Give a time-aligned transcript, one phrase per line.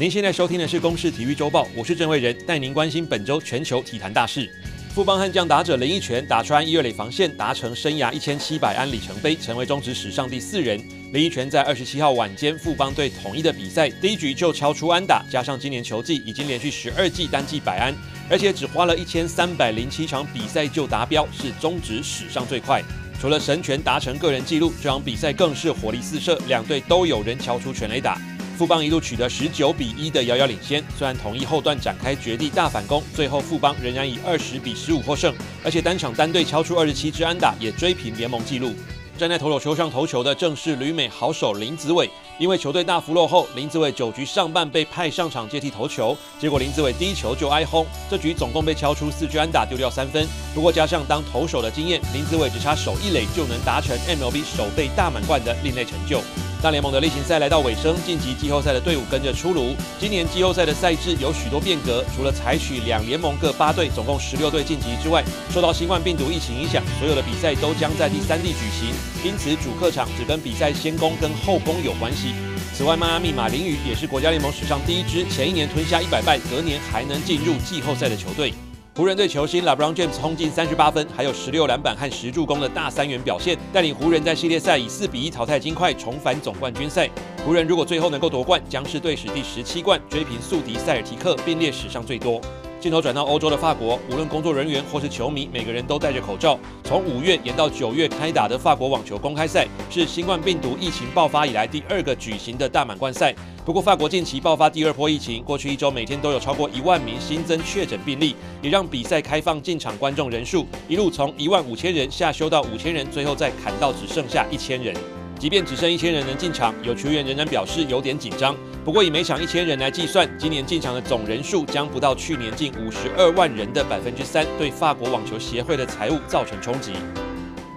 [0.00, 4.50] 您现在收听的是《公视体育周报》，我是郑伟仁，带您关心本周全球体坛大事。
[4.94, 10.82] 富邦悍将打者林奕泉打穿一二垒防线，达成生涯一千七百安里程碑，成为中职史上第四人。
[11.12, 17.94] 林奕泉在二十七号晚间富邦队统一的比赛，第一局就敲出安打，加上今年球季已经连续十二季单季百安，
[18.30, 22.82] 而且只花了一千三百零七场比赛就达标，是中职史上最快。
[23.20, 28.18] 除了神权达成个人纪录，这场比赛更是火力四射，两队都有人敲出全垒打。
[28.60, 38.74] 富邦一路取得十九比一的遥遥领先，虽然统一后段展开绝地大反攻，最后富邦仍然以二十比十五获胜，而且单场单队敲出二十七支安打，也追平联盟纪录。
[39.16, 50.28] 站在投手丘上投球的正是旅美好手林子伟，因为球队大幅落后，林子伟九局上半被派上场接替投球，结果林子伟第一球就挨轰，这局总共被敲出四支安打，丢掉三分。
[50.54, 56.20] 不过加上当投手的经验，林子伟只差手一垒就能达成 MLB 首队大满贯的另类成就。
[56.62, 59.74] 大联盟的例行赛来到尾声，晋级季后赛的队伍跟着出炉。
[59.98, 68.90] 今年季后赛的赛制有许多变革，除了采取两联盟各八队，总共十六队晋级之外，受到新冠病毒疫情影响，所有的比赛都将在第三地举行，
[69.24, 72.34] 因此主客场只跟比赛先攻跟后攻有关系。
[72.74, 78.52] 此外，迈阿密马林鱼也是国家联盟史上第一支前一年吞下一百败，隔年还能进入季后赛的球队。
[78.96, 87.08] 湖人队球星 LeBron James 轰进三十八分，还有十六篮板和十助攻的大三元表现，带领湖人在系列赛以四比一淘汰金块，重返总冠军赛。
[87.44, 92.40] 湖人如果最后能够夺冠，将是队史第十七冠，追平宿敌塞尔提克，并列史上最多。
[92.80, 96.58] 镜头转到欧洲的法国，无论工作人员或是球迷，每个人都戴着口罩。
[96.82, 103.34] 从五月延到九月开打的法国网球公开赛，是新冠病毒疫情爆发以来第二个举行的大满贯赛。
[103.66, 114.96] 不过，法国近期爆发第二波疫情，过去一周每天都有超过一万名新增确诊病例，也让比赛开放进场观众人数一路从一万五千人下修到五千人，最后再砍到只剩下一千人。
[115.38, 118.54] 即便只剩一千人能进场，有球员仍然表示有点紧张。
[118.90, 126.90] 不过以每场一千人来计算，今年进场的总人数将不到去年近五十二万人的百分之三，对法国网球协会的财务造成冲击。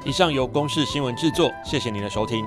[0.03, 2.43] 以上由公视新闻制作，谢谢您的收听。